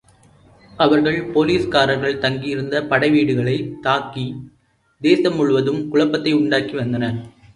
அவர்கள் 0.77 1.31
போலிஸ்கார்கள் 1.33 2.17
தங்கியிருந்த 2.17 2.81
படைவீடுகளைத் 2.81 3.73
தாக்கித் 3.83 4.39
தேசம்முழுவதும் 5.01 5.87
குழப்பத்தை 5.87 6.33
உண்டாக்கி 6.33 6.73
வந்தனர். 6.73 7.19